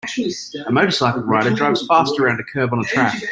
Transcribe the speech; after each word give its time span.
A 0.65 0.71
motorcycle 0.71 1.21
rider 1.21 1.51
drives 1.51 1.85
fast 1.85 2.17
around 2.19 2.39
a 2.39 2.43
curve 2.43 2.73
on 2.73 2.79
a 2.79 2.83
track. 2.85 3.21